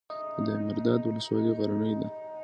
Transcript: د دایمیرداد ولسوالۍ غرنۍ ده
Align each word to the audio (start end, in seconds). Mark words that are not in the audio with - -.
د 0.35 0.37
دایمیرداد 0.45 1.01
ولسوالۍ 1.03 1.51
غرنۍ 1.57 1.93
ده 1.99 2.07